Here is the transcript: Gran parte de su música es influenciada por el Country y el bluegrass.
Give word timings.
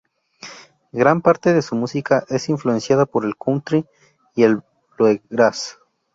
Gran 0.93 1.21
parte 1.21 1.53
de 1.53 1.61
su 1.61 1.75
música 1.75 2.25
es 2.27 2.49
influenciada 2.49 3.05
por 3.05 3.23
el 3.23 3.35
Country 3.37 3.85
y 4.33 4.41
el 4.41 4.63
bluegrass. 4.97 5.77